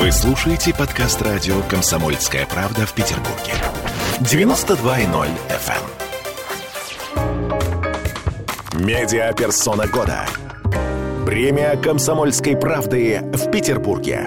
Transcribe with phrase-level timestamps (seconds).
[0.00, 3.52] Вы слушаете подкаст радио «Комсомольская правда» в Петербурге.
[4.20, 5.84] 92.0 FM.
[8.72, 8.82] эм.
[8.82, 10.26] Медиаперсона года.
[11.26, 14.26] Премия «Комсомольской правды» в Петербурге.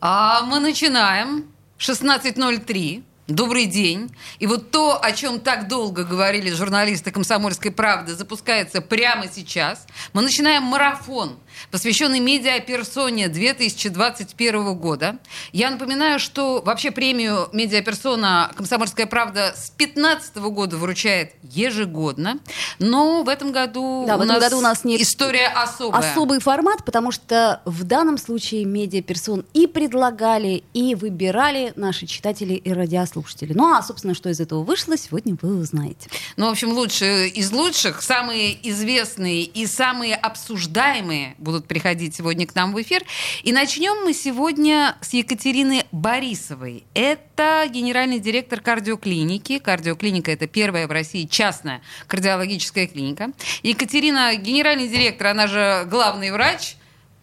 [0.00, 1.44] А мы начинаем.
[1.78, 3.04] 16.03.
[3.28, 4.12] Добрый день.
[4.40, 9.86] И вот то, о чем так долго говорили журналисты «Комсомольской правды», запускается прямо сейчас.
[10.12, 11.38] Мы начинаем марафон–
[11.70, 15.18] посвященный медиаперсоне 2021 года.
[15.52, 22.38] Я напоминаю, что вообще премию медиаперсона «Комсомольская правда» с 2015 года вручает ежегодно.
[22.78, 26.12] Но в этом году, да, у, в этом нас году у нас нет история особая.
[26.12, 32.72] Особый формат, потому что в данном случае медиаперсон и предлагали, и выбирали наши читатели и
[32.72, 33.52] радиослушатели.
[33.52, 36.08] Ну а, собственно, что из этого вышло, сегодня вы узнаете.
[36.36, 42.54] Ну, в общем, лучшие из лучших, самые известные и самые обсуждаемые будут приходить сегодня к
[42.54, 43.02] нам в эфир.
[43.42, 46.84] И начнем мы сегодня с Екатерины Борисовой.
[46.94, 49.58] Это генеральный директор кардиоклиники.
[49.58, 53.32] Кардиоклиника– это первая в России частная кардиологическая клиника.
[53.62, 56.76] Екатерина– генеральный директор, она же главный врач.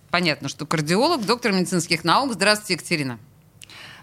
[0.10, 2.34] Понятно, что кардиолог, доктор медицинских наук.
[2.34, 3.20] Здравствуйте, Екатерина.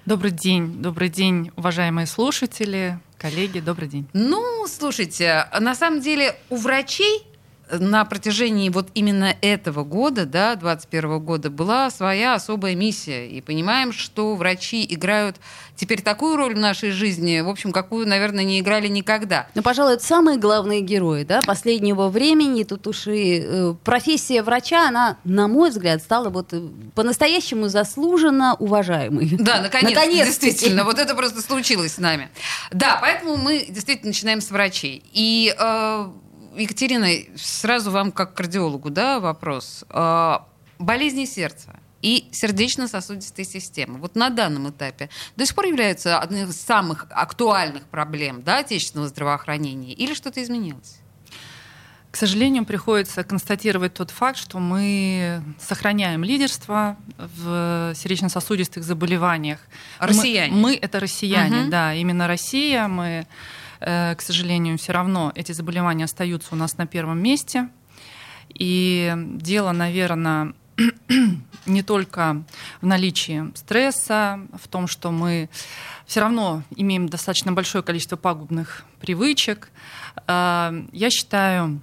[0.06, 4.06] Добрый день, добрый день, уважаемые слушатели, коллеги, добрый день.
[4.12, 7.22] Ну, слушайте, на самом деле у врачей
[7.70, 13.28] на протяжении вот именно этого года, да, 21 года, была своя особая миссия.
[13.28, 15.36] И понимаем, что врачи играют
[15.76, 19.48] теперь такую роль в нашей жизни, в общем, какую, наверное, не играли никогда.
[19.54, 22.64] Ну, пожалуй, это самые главные герои, да, последнего времени.
[22.64, 26.60] Тут уж и э, профессия врача, она, на мой взгляд, стала вот э,
[26.94, 29.30] по-настоящему заслуженно уважаемой.
[29.44, 32.30] Да, наконец, наконец действительно, вот это просто случилось с нами.
[32.70, 35.02] Да, поэтому мы действительно начинаем с врачей.
[35.12, 36.08] И э,
[36.56, 39.84] Екатерина, сразу вам как кардиологу да, вопрос.
[39.88, 40.46] А,
[40.78, 43.98] болезни сердца и сердечно-сосудистой системы.
[43.98, 49.08] Вот на данном этапе до сих пор являются одной из самых актуальных проблем да, отечественного
[49.08, 50.98] здравоохранения или что-то изменилось?
[52.10, 59.58] К сожалению, приходится констатировать тот факт, что мы сохраняем лидерство в сердечно-сосудистых заболеваниях.
[59.98, 60.52] Россияне.
[60.52, 61.70] Мы, мы это россияне, угу.
[61.70, 62.86] да, именно Россия.
[62.86, 63.26] Мы
[63.84, 67.68] к сожалению, все равно эти заболевания остаются у нас на первом месте.
[68.48, 70.54] И дело, наверное,
[71.66, 72.42] не только
[72.80, 75.48] в наличии стресса, в том, что мы
[76.06, 79.70] все равно имеем достаточно большое количество пагубных привычек.
[80.26, 81.80] Э, я считаю,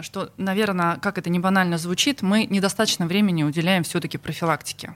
[0.00, 4.94] что, наверное, как это не банально звучит, мы недостаточно времени уделяем все-таки профилактике.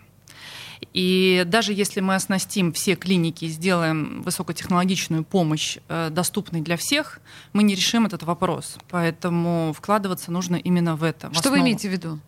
[0.93, 7.21] И даже если мы оснастим все клиники и сделаем высокотехнологичную помощь э, доступной для всех,
[7.53, 8.77] мы не решим этот вопрос.
[8.91, 11.31] Поэтому вкладываться нужно именно в это.
[11.31, 12.19] В Что вы имеете в виду?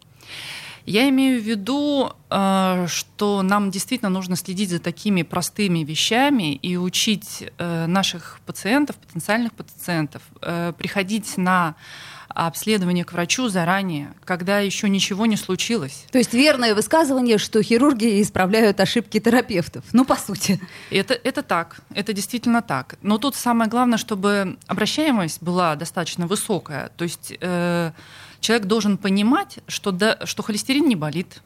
[0.86, 6.76] Я имею в виду, э, что нам действительно нужно следить за такими простыми вещами и
[6.76, 10.22] учить э, наших пациентов, потенциальных пациентов,
[10.78, 11.74] приходить на
[12.28, 16.04] обследование к врачу заранее, когда еще ничего не случилось.
[16.10, 19.84] То есть верное высказывание, что хирурги исправляют ошибки терапевтов.
[19.92, 20.60] Ну, по сути.
[20.90, 22.96] Это, это так, это действительно так.
[23.02, 26.90] Но тут самое главное, чтобы обращаемость была достаточно высокая.
[26.96, 27.92] То есть э,
[28.40, 31.42] человек должен понимать, что, да, что холестерин не болит,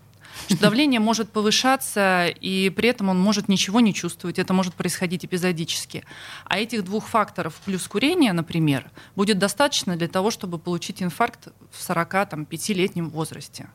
[0.47, 4.39] что давление может повышаться, и при этом он может ничего не чувствовать.
[4.39, 6.05] Это может происходить эпизодически.
[6.45, 11.91] А этих двух факторов плюс курение, например, будет достаточно для того, чтобы получить инфаркт в
[11.91, 13.69] 45-летнем возрасте.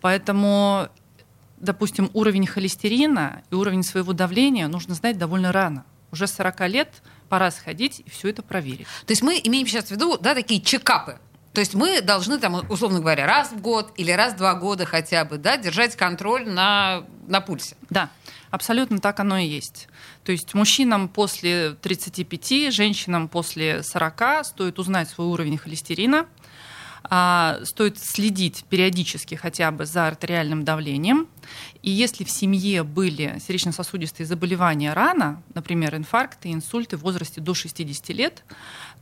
[0.00, 0.88] Поэтому
[1.58, 5.84] допустим, уровень холестерина и уровень своего давления нужно знать довольно рано.
[6.12, 8.86] Уже с 40 лет пора сходить и все это проверить.
[9.06, 11.18] То есть мы имеем сейчас в виду да, такие чекапы,
[11.54, 14.86] то есть мы должны, там, условно говоря, раз в год или раз в два года
[14.86, 17.76] хотя бы да, держать контроль на, на пульсе.
[17.90, 18.10] Да,
[18.50, 19.86] абсолютно так оно и есть.
[20.24, 26.26] То есть мужчинам после 35, женщинам после 40 стоит узнать свой уровень холестерина,
[27.04, 31.28] а, стоит следить периодически хотя бы за артериальным давлением.
[31.82, 38.08] И если в семье были сердечно-сосудистые заболевания рано, например, инфаркты, инсульты в возрасте до 60
[38.08, 38.42] лет,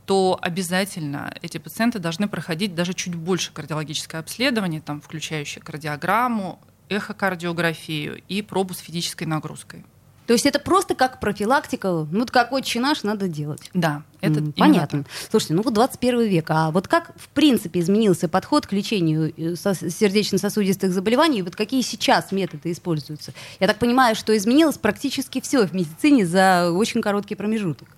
[0.05, 6.59] то обязательно эти пациенты должны проходить даже чуть больше кардиологическое обследование, там, включающее кардиограмму,
[6.89, 9.85] эхокардиографию и пробу с физической нагрузкой.
[10.25, 13.69] То есть это просто как профилактика, ну вот какой чинаш надо делать.
[13.73, 15.03] Да, это mm, понятно.
[15.03, 15.11] Так.
[15.29, 19.55] Слушайте, ну вот 21 век, а вот как в принципе изменился подход к лечению э,
[19.55, 23.33] сердечно-сосудистых заболеваний, вот какие сейчас методы используются?
[23.59, 27.89] Я так понимаю, что изменилось практически все в медицине за очень короткий промежуток.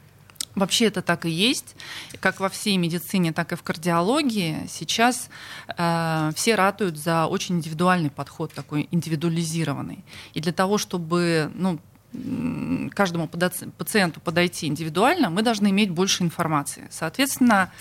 [0.56, 1.76] Вообще это так и есть.
[2.20, 4.66] Как во всей медицине, так и в кардиологии.
[4.70, 5.30] Сейчас
[5.78, 10.04] э, все ратуют за очень индивидуальный подход, такой индивидуализированный.
[10.34, 11.80] И для того, чтобы ну,
[12.94, 16.88] каждому пациенту подойти индивидуально, мы должны иметь больше информации.
[16.90, 17.72] Соответственно,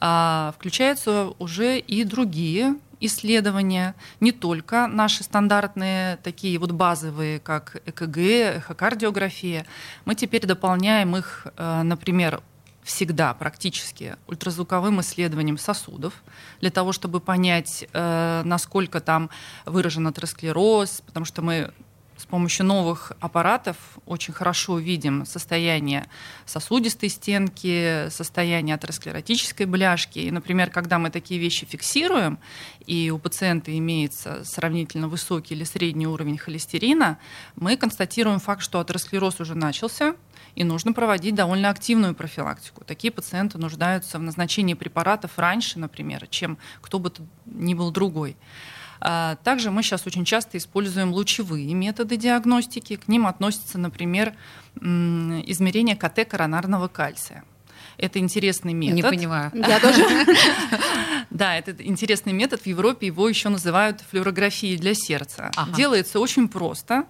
[0.00, 8.18] э, включаются уже и другие исследования, не только наши стандартные, такие вот базовые, как ЭКГ,
[8.18, 9.66] эхокардиография.
[10.04, 12.42] Мы теперь дополняем их, э, например,
[12.82, 16.14] всегда практически ультразвуковым исследованием сосудов
[16.60, 19.28] для того, чтобы понять, э, насколько там
[19.66, 21.70] выражен атеросклероз, потому что мы
[22.18, 26.06] с помощью новых аппаратов очень хорошо видим состояние
[26.46, 30.18] сосудистой стенки, состояние атеросклеротической бляшки.
[30.18, 32.38] И, например, когда мы такие вещи фиксируем,
[32.86, 37.18] и у пациента имеется сравнительно высокий или средний уровень холестерина,
[37.54, 40.16] мы констатируем факт, что атеросклероз уже начался,
[40.56, 42.84] и нужно проводить довольно активную профилактику.
[42.84, 48.36] Такие пациенты нуждаются в назначении препаратов раньше, например, чем кто бы то ни был другой.
[49.00, 52.96] А, также мы сейчас очень часто используем лучевые методы диагностики.
[52.96, 54.34] К ним относится, например,
[54.76, 57.44] измерение КТ коронарного кальция.
[57.96, 58.96] Это интересный метод.
[58.96, 59.50] Не понимаю.
[59.54, 60.04] Я тоже.
[61.30, 62.62] Да, это интересный метод.
[62.62, 65.50] В Европе его еще называют флюорографией для сердца.
[65.76, 67.04] Делается очень просто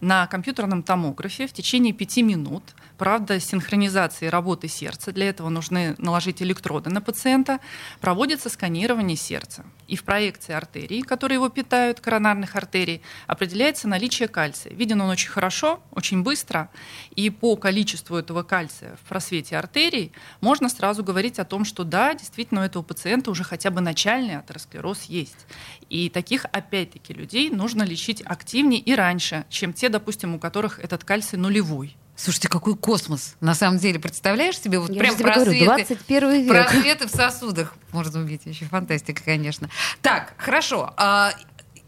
[0.00, 2.62] на компьютерном томографе в течение пяти минут.
[2.98, 5.12] Правда, синхронизации работы сердца.
[5.12, 7.60] Для этого нужны наложить электроды на пациента.
[8.00, 9.64] Проводится сканирование сердца.
[9.86, 14.74] И в проекции артерий, которые его питают, коронарных артерий, определяется наличие кальция.
[14.74, 16.70] Виден он очень хорошо, очень быстро.
[17.14, 22.14] И по количеству этого кальция в просвете артерий можно сразу говорить о том, что да,
[22.14, 25.46] действительно у этого пациента уже хотя бы начальный атеросклероз есть.
[25.88, 31.04] И таких, опять-таки, людей нужно лечить активнее и раньше, чем те, допустим, у которых этот
[31.04, 31.96] кальций нулевой.
[32.16, 33.36] Слушайте, какой космос.
[33.40, 36.48] На самом деле, представляешь себе, вот Я прям тебе говорю, просветы, 21 век.
[36.48, 37.74] просветы в сосудах.
[37.92, 39.70] Можно увидеть еще фантастика, конечно.
[40.02, 40.92] Так, хорошо.
[40.96, 41.32] А,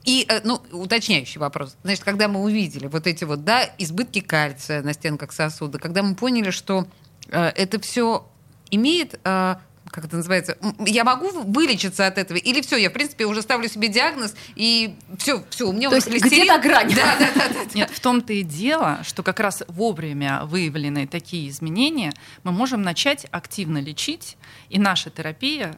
[0.04, 1.76] и, э, ну, уточняющий вопрос.
[1.82, 6.14] Значит, когда мы увидели вот эти вот, да, избытки кальция на стенках сосуда, когда мы
[6.14, 6.86] поняли, что
[7.28, 8.26] э, это все
[8.70, 9.56] имеет э,
[9.90, 10.56] как это называется,
[10.86, 12.38] я могу вылечиться от этого?
[12.38, 15.96] Или все, я, в принципе, уже ставлю себе диагноз, и все, все, у меня То
[15.96, 16.44] уже есть холестерин.
[16.44, 16.94] где-то грань.
[16.94, 17.60] Да, да, да, да.
[17.74, 22.12] Нет, в том-то и дело, что как раз вовремя выявленные такие изменения
[22.44, 24.36] мы можем начать активно лечить,
[24.68, 25.76] и наша терапия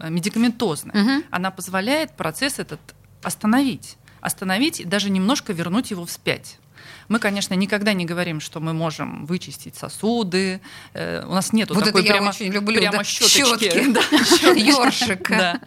[0.00, 1.24] э, медикаментозная, Мгм.
[1.30, 2.80] она позволяет процесс этот
[3.22, 6.58] остановить, остановить и даже немножко вернуть его вспять.
[7.08, 10.60] Мы, конечно, никогда не говорим, что мы можем вычистить сосуды.
[10.92, 13.70] Э, у нас нет Вот это такой я прямо, очень люблю, прямо да, щеточки.
[13.70, 15.24] щетки.
[15.34, 15.60] Да.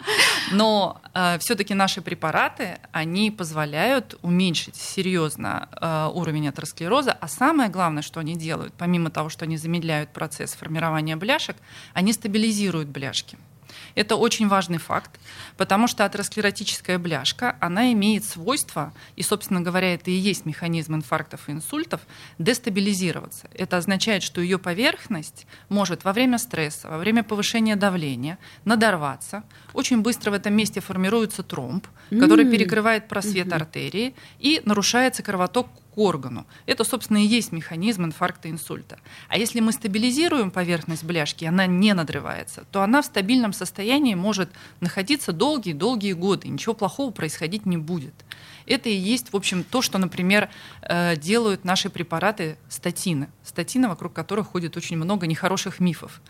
[0.52, 1.02] Но
[1.40, 8.36] все-таки наши препараты, они позволяют уменьшить серьезно э, уровень атеросклероза, а самое главное, что они
[8.36, 11.58] делают, помимо того, что они замедляют процесс формирования бляшек,
[11.94, 13.38] они стабилизируют бляшки.
[13.96, 15.20] Это очень важный факт,
[15.58, 21.50] потому что атеросклеротическая бляшка, она имеет свойство, и, собственно говоря, это и есть механизм инфарктов
[21.50, 22.02] и инсультов,
[22.38, 23.50] дестабилизироваться.
[23.54, 29.44] Это означает, что ее поверхность может во время стресса, во время повышения давления надорваться.
[29.74, 36.46] Очень быстро в этом месте формируется тромб, который перекрывает просвет артерии и нарушается кровоток органу.
[36.66, 39.00] Это, собственно, и есть механизм инфаркта инсульта.
[39.28, 44.50] А если мы стабилизируем поверхность бляшки, она не надрывается, то она в стабильном состоянии может
[44.80, 48.14] находиться долгие-долгие годы, ничего плохого происходить не будет.
[48.68, 50.50] Это и есть, в общем, то, что, например,
[50.82, 53.30] э, делают наши препараты статины.
[53.44, 56.22] Статины, вокруг которых ходит очень много нехороших мифов.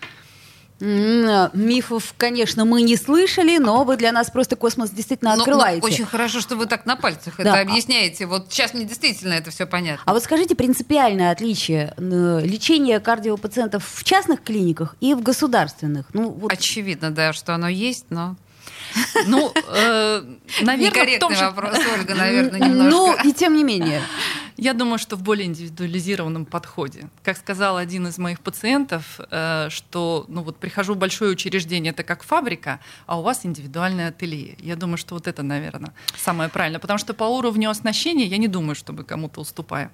[0.80, 5.42] М, Мифов, конечно, мы не слышали, но вы для нас просто космос действительно Но- но
[5.42, 5.82] открываете.
[5.86, 7.44] очень хорошо, что вы так на пальцах Да.
[7.44, 8.28] это объясняете.
[8.28, 10.04] Вот сейчас мне действительно это все понятно.
[10.06, 16.06] А вот скажите принципиальное отличие э, лечения кардиопациентов в частных клиниках и в государственных.
[16.14, 18.36] Ну, вот Очевидно, да, что оно есть, но...
[19.26, 20.22] Ну, э,
[20.62, 22.90] наверное, в Некорректный том вопрос, Ольга, наверное, немножко.
[23.24, 24.02] Ну, и тем не менее.
[24.58, 27.10] Я думаю, что в более индивидуализированном подходе.
[27.24, 32.04] Как сказал один из моих пациентов, э, что ну вот прихожу в большое учреждение, это
[32.04, 34.56] как фабрика, а у вас индивидуальное ателье.
[34.60, 36.80] Я думаю, что вот это, наверное, самое правильное.
[36.80, 39.92] Потому что по уровню оснащения я не думаю, что мы кому-то уступаем.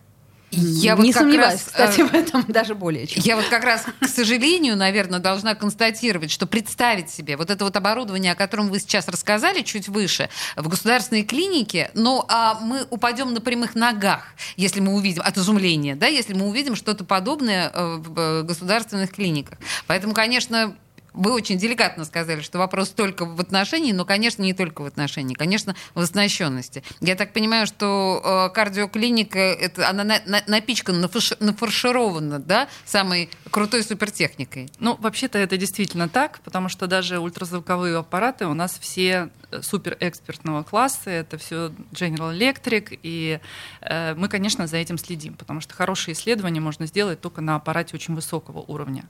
[0.56, 3.22] Я не вот сомневаюсь, раз, кстати, э, в этом даже более чем.
[3.24, 7.76] Я вот как раз, к сожалению, наверное, должна констатировать, что представить себе вот это вот
[7.76, 13.34] оборудование, о котором вы сейчас рассказали чуть выше, в государственной клинике, ну, а мы упадем
[13.34, 17.96] на прямых ногах, если мы увидим, от изумления, да, если мы увидим что-то подобное э,
[17.98, 19.58] в э, государственных клиниках.
[19.88, 20.76] Поэтому, конечно,
[21.13, 25.34] вы очень деликатно сказали, что вопрос только в отношении, но, конечно, не только в отношении,
[25.34, 26.84] конечно, в оснащенности.
[27.01, 33.29] Я так понимаю, что э, кардиоклиника, это, она на, на, напичкана, нафарш, нафарширована, да, самой
[33.51, 34.70] крутой супертехникой?
[34.79, 40.63] Ну, вообще-то это действительно так, потому что даже ультразвуковые аппараты у нас все э, суперэкспертного
[40.63, 43.39] класса, это все General Electric, и
[43.82, 47.96] э, мы, конечно, за этим следим, потому что хорошие исследования можно сделать только на аппарате
[47.96, 49.05] очень высокого уровня.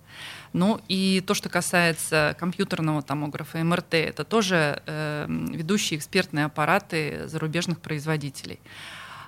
[0.53, 7.79] Ну и то, что касается компьютерного томографа, МРТ, это тоже э, ведущие экспертные аппараты зарубежных
[7.79, 8.59] производителей.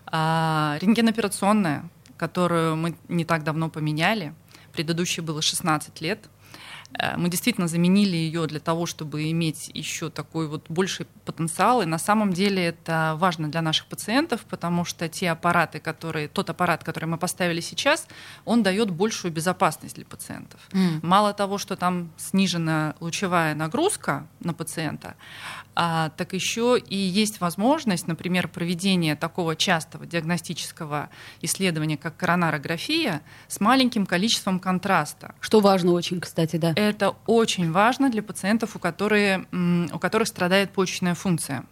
[0.06, 4.34] А, рентгеноперационная, которую мы не так давно поменяли,
[4.72, 6.20] предыдущей было 16 лет–
[7.18, 11.82] мы действительно заменили ее для того, чтобы иметь еще такой вот больший потенциал.
[11.82, 16.50] И на самом деле это важно для наших пациентов, потому что те аппараты, которые, тот
[16.50, 18.08] аппарат, который мы поставили сейчас,
[18.46, 20.60] он дает большую безопасность для пациентов.
[20.72, 21.00] Mm.
[21.02, 25.16] Мало того, что там снижена лучевая нагрузка на пациента,
[25.76, 31.10] а, так еще и есть возможность, например, проведения такого частого диагностического
[31.42, 35.36] исследования, как коронарография, с маленьким количеством контраста.
[35.42, 36.74] Что важно очень, кстати, да.
[36.86, 41.66] Это очень важно для пациентов, у, которые, у которых страдает почечная функция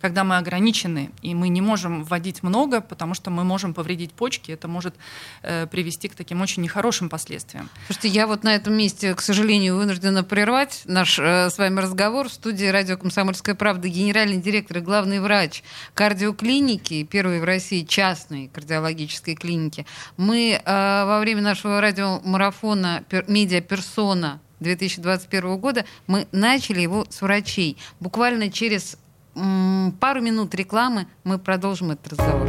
[0.00, 4.52] когда мы ограничены, и мы не можем вводить много, потому что мы можем повредить почки,
[4.52, 4.94] это может
[5.42, 7.68] э, привести к таким очень нехорошим последствиям.
[7.86, 12.28] Слушайте, я вот на этом месте, к сожалению, вынуждена прервать наш э, с вами разговор
[12.28, 15.62] в студии радио «Комсомольская правда» генеральный директор и главный врач
[15.94, 19.86] кардиоклиники, первой в России частной кардиологической клиники.
[20.16, 27.76] Мы э, во время нашего радиомарафона «Медиа-персона» 2021 года мы начали его с врачей.
[28.00, 28.96] Буквально через
[29.34, 32.48] пару минут рекламы, мы продолжим этот разговор.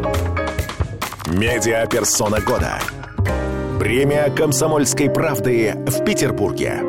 [1.28, 2.80] Медиа персона года.
[3.80, 6.82] Премия комсомольской правды в Петербурге.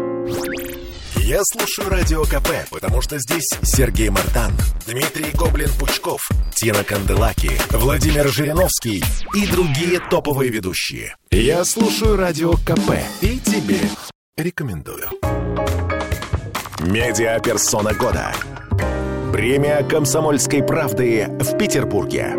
[1.16, 4.52] Я слушаю радио КП, потому что здесь Сергей Мартан,
[4.86, 9.04] Дмитрий Гоблин-Пучков, Тина Канделаки, Владимир Жириновский
[9.36, 11.14] и другие топовые ведущие.
[11.30, 13.78] Я слушаю радио КП и тебе
[14.36, 15.08] рекомендую.
[16.80, 18.32] Медиа персона года.
[19.32, 22.34] Премия «Комсомольской правды» в Петербурге.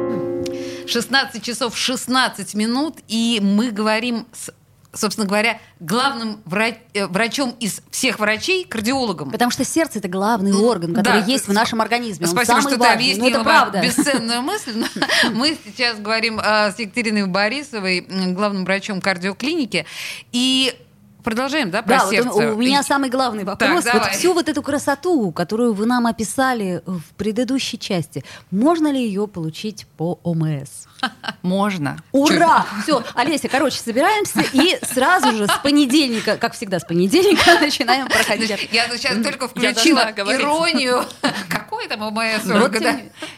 [0.88, 4.51] 16 часов 16 минут, и мы говорим с
[4.93, 9.31] собственно говоря, главным врач, э, врачом из всех врачей, кардиологом.
[9.31, 12.25] Потому что сердце это главный орган, который да, есть в нашем организме.
[12.25, 12.88] Он спасибо, самый что важный.
[12.88, 13.81] ты объяснила ну, это правда.
[13.81, 14.83] бесценную мысль.
[15.31, 19.86] Мы сейчас говорим с Екатериной Борисовой, главным врачом кардиоклиники.
[20.33, 20.75] И
[21.23, 22.29] Продолжаем, да, про да, сердце?
[22.29, 23.83] Вот у, меня самый главный вопрос.
[23.83, 29.03] Так, вот всю вот эту красоту, которую вы нам описали в предыдущей части, можно ли
[29.03, 30.87] ее получить по ОМС?
[31.41, 31.97] Можно.
[32.11, 32.65] Ура!
[32.83, 38.69] Все, Олеся, короче, собираемся и сразу же с понедельника, как всегда, с понедельника начинаем проходить.
[38.71, 41.05] Я сейчас только включила иронию.
[41.49, 42.43] Какой там ОМС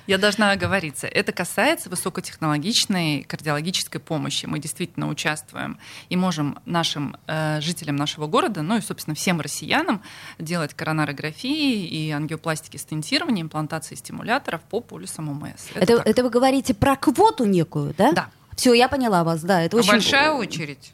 [0.07, 1.07] Я должна оговориться.
[1.07, 4.45] Это касается высокотехнологичной кардиологической помощи.
[4.45, 10.01] Мы действительно участвуем и можем нашим э, жителям нашего города, ну и, собственно, всем россиянам
[10.37, 15.69] делать коронарографии и ангиопластики стентирования, имплантации стимуляторов по полюсам ОМС.
[15.73, 18.11] Это, это, это вы говорите про квоту некую, да?
[18.11, 18.29] Да.
[18.55, 19.61] Все, я поняла вас, да.
[19.61, 19.89] Это а очень...
[19.89, 20.93] большая очередь?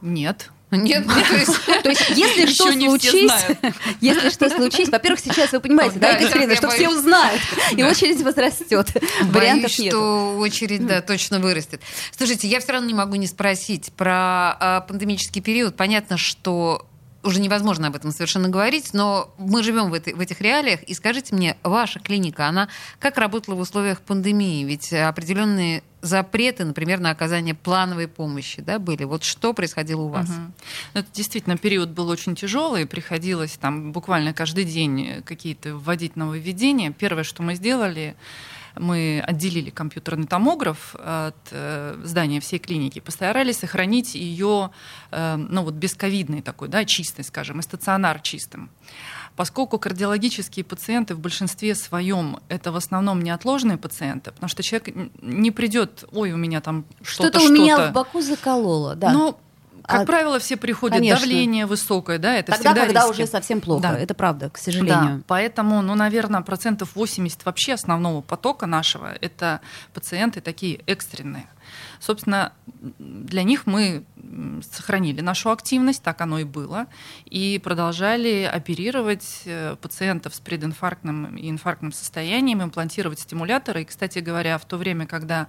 [0.00, 0.50] Нет.
[0.72, 3.56] Нет, ну, то есть, то есть если что случится,
[4.00, 7.40] если что случится, во-первых, сейчас вы понимаете, да, Екатерина, что все узнают,
[7.76, 8.88] и очередь возрастет.
[9.22, 11.80] Вариантов что очередь, да, точно вырастет.
[12.16, 15.76] Слушайте, я все равно не могу не спросить про а, пандемический период.
[15.76, 16.84] Понятно, что
[17.22, 20.82] уже невозможно об этом совершенно говорить, но мы живем в, этой, в этих реалиях.
[20.84, 22.68] И скажите мне, ваша клиника, она
[22.98, 24.64] как работала в условиях пандемии?
[24.64, 29.04] Ведь определенные запреты, например, на оказание плановой помощи, да, были.
[29.04, 30.28] Вот что происходило у вас?
[30.28, 30.52] Угу.
[30.94, 36.92] Это действительно период был очень тяжелый, приходилось там буквально каждый день какие-то вводить нововведения.
[36.92, 38.16] Первое, что мы сделали,
[38.78, 44.70] мы отделили компьютерный томограф от э, здания всей клиники, постарались сохранить ее,
[45.10, 48.70] э, ну вот бесковидный такой, да, чистый, скажем, и стационар чистым.
[49.36, 55.50] Поскольку кардиологические пациенты в большинстве своем это в основном неотложные пациенты, потому что человек не
[55.50, 59.12] придет, ой, у меня там что-то, что-то у меня в боку закололо, да.
[59.12, 59.38] Ну,
[59.86, 61.20] как а, правило, все приходят, конечно.
[61.20, 63.12] давление высокое, да, это Тогда, всегда когда риски.
[63.12, 63.98] уже совсем плохо, да.
[63.98, 65.18] это правда, к сожалению.
[65.18, 69.60] Да, поэтому, ну, наверное, процентов 80 вообще основного потока нашего– это
[69.94, 71.46] пациенты такие экстренные.
[72.00, 72.52] Собственно,
[72.98, 74.04] для них мы
[74.72, 76.86] сохранили нашу активность, так оно и было,
[77.24, 83.82] и продолжали оперировать э, пациентов с прединфарктным и инфарктным состоянием, имплантировать стимуляторы.
[83.82, 85.48] И, кстати говоря, в то время, когда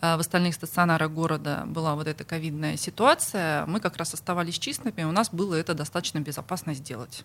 [0.00, 5.04] э, в остальных стационарах города была вот эта ковидная ситуация, мы как раз оставались чистыми,
[5.04, 7.24] у нас было это достаточно безопасно сделать.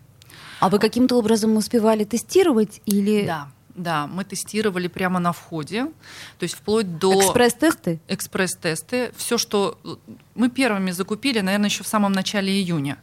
[0.60, 3.26] А вы каким-то образом успевали тестировать или...
[3.26, 3.50] Да.
[3.76, 5.86] Да, мы тестировали прямо на входе,
[6.38, 7.14] то есть вплоть до...
[7.22, 8.00] Экспресс-тесты?
[8.08, 9.12] Экспресс-тесты.
[9.16, 9.78] Все, что
[10.36, 12.98] мы первыми закупили, наверное, еще в самом начале июня.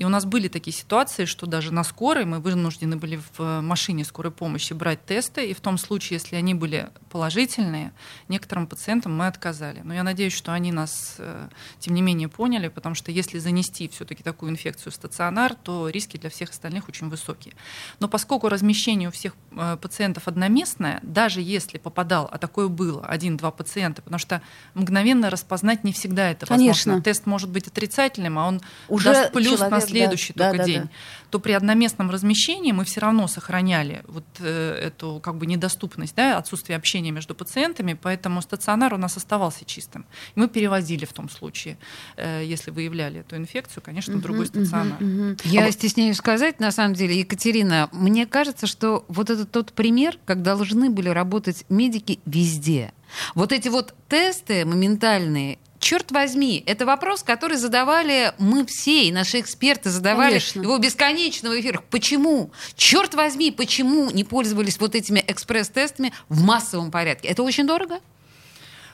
[0.00, 3.60] И у нас были такие ситуации, что даже на скорой мы вынуждены были в э,
[3.60, 7.92] машине скорой помощи брать тесты, и в том случае, если они были положительные,
[8.26, 9.82] некоторым пациентам мы отказали.
[9.84, 11.48] Но я надеюсь, что они нас, э,
[11.80, 16.16] тем не менее, поняли, потому что если занести все-таки такую инфекцию в стационар, то риски
[16.16, 17.52] для всех остальных очень высокие.
[17.98, 23.50] Но поскольку размещение у всех э, пациентов одноместное, даже если попадал, а такое было, один-два
[23.50, 24.40] пациента, потому что
[24.72, 26.92] мгновенно распознать не всегда это возможно.
[26.92, 27.02] Конечно.
[27.02, 30.64] Тест может быть отрицательным, а он Уже даст плюс человек, на следующий да, только да,
[30.64, 30.90] день, да.
[31.30, 36.38] то при одноместном размещении мы все равно сохраняли вот э, эту как бы недоступность, да,
[36.38, 40.06] отсутствие общения между пациентами, поэтому стационар у нас оставался чистым.
[40.34, 41.78] И мы перевозили в том случае,
[42.16, 44.98] э, если выявляли эту инфекцию, конечно, в другой стационар.
[45.44, 50.18] Я а стесняюсь сказать, на самом деле, Екатерина, мне кажется, что вот это тот пример,
[50.24, 52.92] как должны были работать медики везде.
[53.34, 55.58] Вот эти вот тесты моментальные,
[55.90, 60.62] черт возьми, это вопрос, который задавали мы все, и наши эксперты задавали Конечно.
[60.62, 61.82] его бесконечно в эфирах.
[61.82, 62.52] Почему?
[62.76, 67.26] Черт возьми, почему не пользовались вот этими экспресс-тестами в массовом порядке?
[67.26, 67.98] Это очень дорого?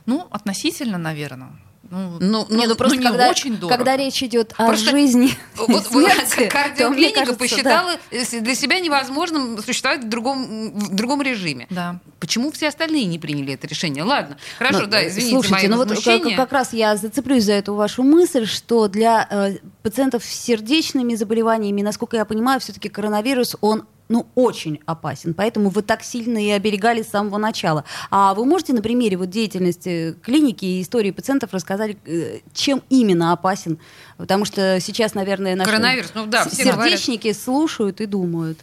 [0.06, 1.50] Ну, относительно, наверное.
[1.90, 3.76] Ну, ну, не, ну, ну просто ну, когда, очень дорого.
[3.76, 8.40] когда речь идет о просто жизни, вот, смерти, кардиоклиника кажется, посчитала да.
[8.40, 11.66] для себя невозможным существовать в другом, в другом режиме.
[11.70, 12.00] Да.
[12.20, 14.02] Почему все остальные не приняли это решение?
[14.02, 17.52] Ладно, хорошо, но, да, извините, слушайте, мои ну вот как, как раз я зацеплюсь за
[17.52, 23.56] эту вашу мысль, что для э, пациентов с сердечными заболеваниями, насколько я понимаю, все-таки коронавирус
[23.60, 25.34] он ну, очень опасен.
[25.34, 27.84] Поэтому вы так сильно и оберегали с самого начала.
[28.10, 33.32] А вы можете на примере вот деятельности клиники и истории пациентов рассказать, э, чем именно
[33.32, 33.78] опасен?
[34.16, 37.42] Потому что сейчас, наверное, наши Коронавирус, ну, да, сердечники говорят.
[37.42, 38.58] слушают и думают.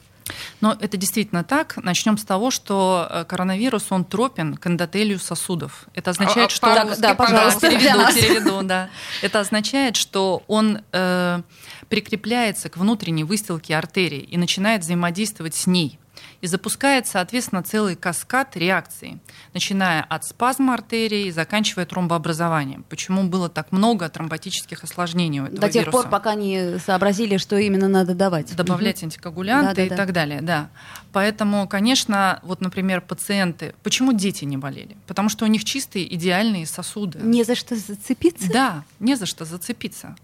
[0.62, 1.78] Но это действительно так.
[1.78, 5.86] Начнем с того, что э, коронавирус, он тропен к эндотелию сосудов.
[5.94, 6.74] Это означает, а, что...
[6.74, 8.90] Так, да, пожалуйста, переведу, переведу, да.
[9.22, 11.42] Это означает, что он э,
[11.90, 16.00] прикрепляется к внутренней выстилке артерии и начинает взаимодействовать с ней
[16.42, 19.20] и запускает, соответственно, целый каскад реакций,
[19.54, 22.84] начиная от спазма артерии и заканчивая тромбообразованием.
[22.90, 26.04] Почему было так много тромботических осложнений у этого До тех вируса?
[26.04, 28.56] пор, пока не сообразили, что именно надо давать.
[28.56, 29.06] Добавлять угу.
[29.06, 29.96] антикоагулянты да, и да.
[29.96, 30.70] так далее, да.
[31.12, 33.76] Поэтому, конечно, вот, например, пациенты...
[33.84, 34.98] Почему дети не болели?
[35.08, 37.20] Потому что у них чистые, идеальные сосуды.
[37.22, 38.52] Не за что зацепиться?
[38.52, 40.16] Да, не за что зацепиться.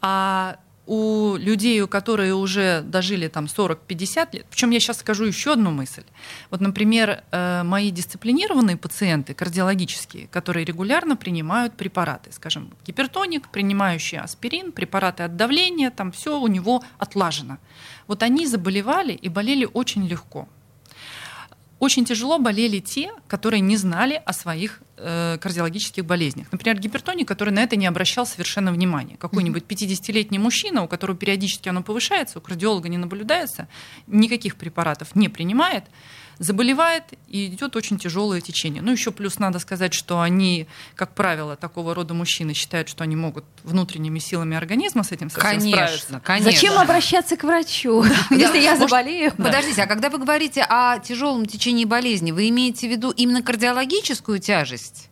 [0.00, 0.56] А
[0.86, 5.70] у людей, у которые уже дожили там 40-50 лет, причем я сейчас скажу еще одну
[5.70, 6.04] мысль.
[6.50, 14.72] Вот, например, э, мои дисциплинированные пациенты, кардиологические, которые регулярно принимают препараты, скажем, гипертоник, принимающий аспирин,
[14.72, 17.58] препараты от давления, там все у него отлажено.
[18.06, 20.48] Вот они заболевали и болели очень легко.
[21.84, 26.46] Очень тяжело болели те, которые не знали о своих э, кардиологических болезнях.
[26.50, 29.18] Например, гипертоник, который на это не обращал совершенно внимания.
[29.18, 33.68] Какой-нибудь 50-летний мужчина, у которого периодически оно повышается, у кардиолога не наблюдается,
[34.06, 35.84] никаких препаратов не принимает,
[36.38, 38.82] заболевает и идет очень тяжелое течение.
[38.82, 43.16] Ну, еще плюс надо сказать, что они, как правило, такого рода мужчины считают, что они
[43.16, 46.20] могут внутренними силами организма с этим совсем конечно, справиться.
[46.24, 46.50] Конечно.
[46.50, 49.32] Зачем обращаться к врачу, если я заболею?
[49.36, 54.38] Подождите, а когда вы говорите о тяжелом течении болезни, вы имеете в виду именно кардиологическую
[54.38, 55.08] тяжесть?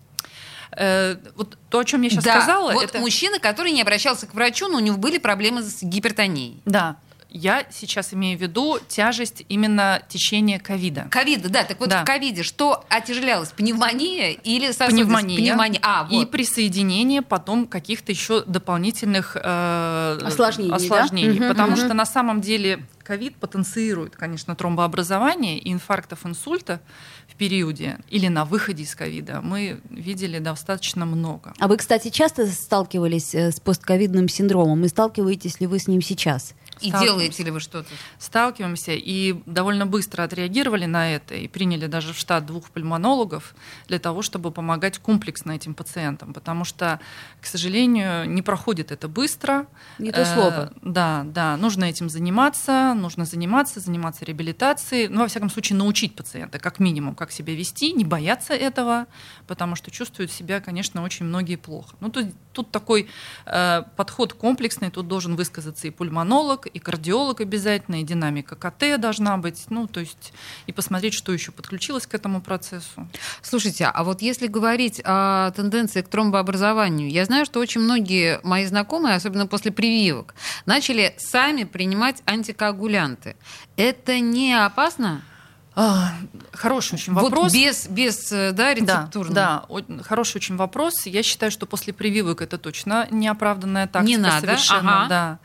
[0.76, 4.26] Э, вот то, о чем я сейчас да, сказала, вот это мужчина, который не обращался
[4.26, 6.60] к врачу, но у него были проблемы с гипертонией.
[6.64, 6.96] Да,
[7.32, 11.06] я сейчас имею в виду тяжесть именно течения ковида.
[11.10, 11.64] Ковида, да.
[11.64, 12.02] Так вот да.
[12.02, 13.50] в ковиде что отяжелялось?
[13.50, 15.36] Пневмония или Пневмония.
[15.36, 15.80] Пневмония.
[15.82, 16.22] А, вот.
[16.22, 20.74] И присоединение потом каких-то еще дополнительных э, осложнений.
[20.74, 21.48] осложнений да?
[21.48, 21.78] Потому угу.
[21.78, 26.80] что на самом деле ковид потенцирует, конечно, тромбообразование и инфарктов, инсульта
[27.28, 31.54] в периоде или на выходе из ковида мы видели достаточно много.
[31.58, 36.02] А вы, кстати, часто сталкивались э, с постковидным синдромом и сталкиваетесь ли вы с ним
[36.02, 36.54] сейчас?
[36.82, 37.88] И делаете ли вы что-то?
[38.18, 43.54] Сталкиваемся и довольно быстро отреагировали на это и приняли даже в штат двух пульмонологов
[43.88, 47.00] для того, чтобы помогать комплексно этим пациентам, потому что,
[47.40, 49.66] к сожалению, не проходит это быстро.
[49.98, 50.72] Не то слово.
[50.74, 56.14] Э, да, да, нужно этим заниматься, нужно заниматься, заниматься реабилитацией, ну, во всяком случае, научить
[56.14, 59.06] пациента, как минимум, как себя вести, не бояться этого,
[59.46, 61.96] потому что чувствуют себя, конечно, очень многие плохо.
[62.00, 63.08] Ну, тут, тут такой
[63.46, 69.36] э, подход комплексный, тут должен высказаться и пульмонолог, и кардиолог обязательно, и динамика КТ должна
[69.38, 70.32] быть, ну, то есть
[70.66, 73.08] и посмотреть, что еще подключилось к этому процессу.
[73.42, 78.66] Слушайте, а вот если говорить о тенденции к тромбообразованию, я знаю, что очень многие мои
[78.66, 80.34] знакомые, особенно после прививок,
[80.66, 83.36] начали сами принимать антикоагулянты.
[83.76, 85.22] Это не опасно?
[85.74, 86.12] А,
[86.52, 87.44] хороший очень вопрос.
[87.44, 89.34] Вот без, без э, да, рецептурно.
[89.34, 91.06] Да, да, хороший очень вопрос.
[91.06, 94.06] Я считаю, что после прививок это точно неоправданная тактика.
[94.06, 94.40] Не надо.
[94.40, 95.08] Совершенно, ага.
[95.08, 95.38] да.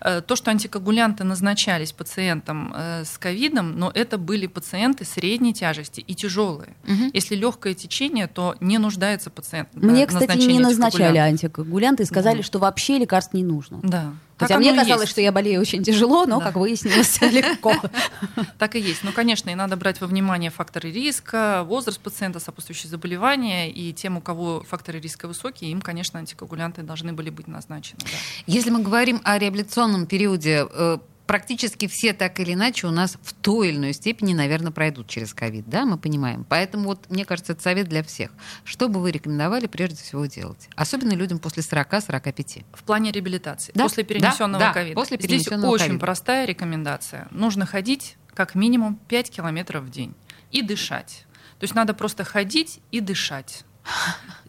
[0.00, 6.00] Э, то, что антикоагулянты назначались пациентам э, с ковидом, но это были пациенты средней тяжести
[6.00, 6.74] и тяжелые.
[6.84, 7.10] Угу.
[7.12, 9.68] Если легкое течение, то не нуждается пациент.
[9.74, 12.44] Мне, кстати, не назначали антикоагулянты и сказали, угу.
[12.44, 13.80] что вообще лекарств не нужно.
[13.82, 14.14] Да.
[14.36, 15.12] Хотя мне казалось, есть.
[15.12, 16.46] что я болею очень тяжело, но, да.
[16.46, 17.74] как выяснилось, легко.
[18.58, 19.04] Так и есть.
[19.04, 24.16] Ну, конечно, и надо брать во внимание факторы риска, возраст пациента, сопутствующие заболевания, и тем,
[24.16, 28.00] у кого факторы риска высокие, им, конечно, антикоагулянты должны были быть назначены.
[28.02, 28.08] Да.
[28.46, 33.32] Если мы говорим о реабилитационном периоде, э, практически все так или иначе у нас в
[33.32, 36.44] той или иной степени, наверное, пройдут через ковид, да, мы понимаем.
[36.48, 38.30] Поэтому вот, мне кажется, это совет для всех.
[38.64, 40.68] Что бы вы рекомендовали прежде всего делать?
[40.76, 42.64] Особенно людям после 40-45.
[42.72, 43.72] В плане реабилитации.
[43.74, 43.84] Да?
[43.84, 44.94] После перенесенного ковида.
[44.94, 47.28] Да, после перенесенного Здесь очень простая рекомендация.
[47.30, 50.14] Нужно ходить как минимум 5 километров в день
[50.50, 51.24] и дышать.
[51.58, 53.64] То есть надо просто ходить и дышать.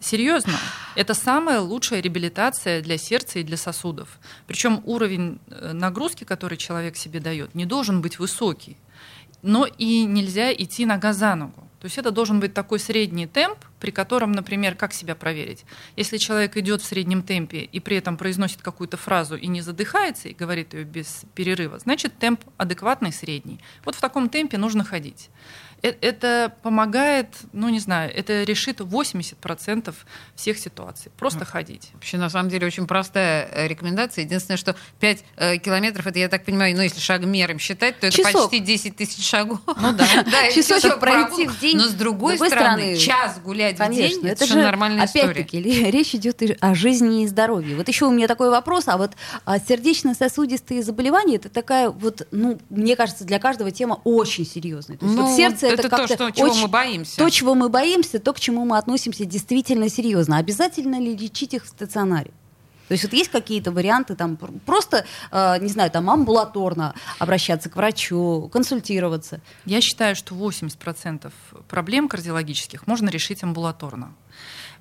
[0.00, 0.52] Серьезно,
[0.94, 4.18] это самая лучшая реабилитация для сердца и для сосудов.
[4.46, 8.76] Причем уровень э, нагрузки, который человек себе дает, не должен быть высокий.
[9.42, 11.66] Но и нельзя идти нога за ногу.
[11.80, 15.64] То есть это должен быть такой средний темп, при котором, например, как себя проверить?
[15.96, 20.28] Если человек идет в среднем темпе и при этом произносит какую-то фразу и не задыхается,
[20.28, 23.60] и говорит ее без перерыва, значит темп адекватный, средний.
[23.84, 25.30] Вот в таком темпе нужно ходить.
[25.82, 29.94] Э, это помогает, ну не знаю, это решит 80%
[30.34, 31.12] всех ситуаций.
[31.16, 31.90] Просто ходить.
[31.94, 34.24] Вообще, на самом деле, очень простая э, рекомендация.
[34.24, 38.16] Единственное, что 5 э, километров, это, я так понимаю, ну если шагмером считать, то это
[38.16, 38.50] Часок.
[38.50, 39.60] почти 10 тысяч шагов.
[39.66, 40.06] Ну да.
[40.30, 41.76] да Часочек пройти в день.
[41.76, 46.74] Но с другой, стороны, час гулять в день, это же нормальная опять-таки, речь идет о
[46.74, 47.76] жизни и здоровье.
[47.76, 49.12] Вот еще у меня такой вопрос, а вот
[49.44, 54.98] а сердечно-сосудистые заболевания, это такая вот, ну, мне кажется, для каждого тема очень серьезная.
[54.98, 57.16] То есть вот ну, сердце это, это то, что, чего очень, мы боимся.
[57.16, 60.38] То, чего мы боимся, то, к чему мы относимся действительно серьезно.
[60.38, 62.30] Обязательно ли лечить их в стационаре?
[62.88, 67.76] То есть вот есть какие-то варианты там просто, э, не знаю, там амбулаторно обращаться к
[67.76, 69.40] врачу, консультироваться?
[69.64, 71.32] Я считаю, что 80%
[71.68, 74.14] проблем кардиологических можно решить амбулаторно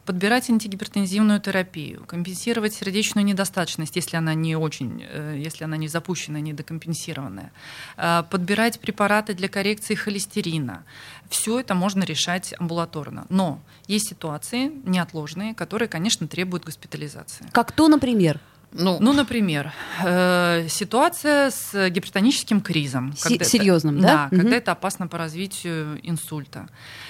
[0.06, 6.40] подбирать антигипертензивную терапию, компенсировать сердечную недостаточность, если она не очень, э, если она не запущена,
[6.40, 7.52] не декомпенсированная,
[7.98, 10.84] э, подбирать препараты для коррекции холестерина.
[11.30, 13.26] Все это можно решать амбулаторно.
[13.30, 17.48] Но есть ситуации неотложные, которые, конечно, требуют госпитализации.
[17.52, 18.40] Как то, например?
[18.78, 19.72] Ну, ну например,
[20.04, 23.14] э, ситуация с гипертоническим кризом.
[23.16, 24.08] С- серьезным, да?
[24.08, 24.42] Да, угу.
[24.42, 26.68] когда это опасно по развитию инсульта.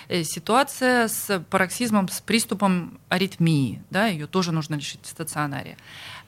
[0.08, 5.78] Э, ситуация с пароксизмом, с приступом аритмии, да, ее тоже нужно лечить в стационаре.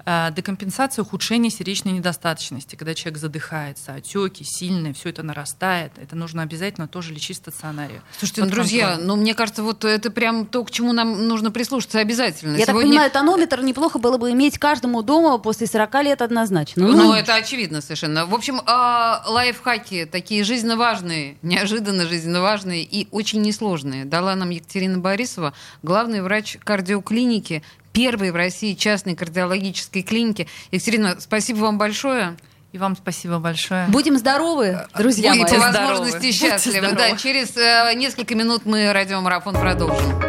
[0.10, 6.44] Э, декомпенсация, ухудшение сердечной недостаточности, когда человек задыхается, отеки сильные, все это нарастает, это нужно
[6.44, 8.02] обязательно тоже лечить в стационаре.
[8.18, 12.00] Слушайте, ну, друзья, ну мне кажется, вот это прям то, к чему нам нужно прислушаться
[12.00, 12.56] обязательно.
[12.56, 12.82] Я Сегодня...
[12.84, 16.88] так понимаю, тонометр неплохо было бы иметь каждому дома после 40 лет однозначно.
[16.88, 18.26] Ну, ну это очевидно совершенно.
[18.26, 24.52] В общем, а, лайфхаки такие жизненно важные, неожиданно жизненно важные и очень несложные дала нам
[24.52, 27.62] Екатерина Борисова, главный врач кардиоклиники
[27.98, 30.48] первой в России частной кардиологической клиники.
[30.72, 32.38] Екатерина, спасибо вам большое.
[32.72, 33.88] И вам спасибо большое.
[33.88, 35.74] Будем здоровы, друзья Будете мои.
[35.74, 36.92] по возможности счастливы.
[36.92, 40.22] Да, через э, несколько минут мы радиомарафон продолжим.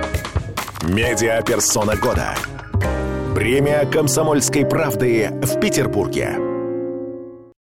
[0.85, 2.35] Медиа персона года.
[3.35, 6.48] Премия комсомольской правды в Петербурге.